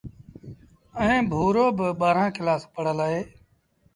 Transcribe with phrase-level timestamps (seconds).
[1.01, 3.21] ائيٚݩ ڀورو با ٻآهرآݩ ڪلآس پڙهل اهي۔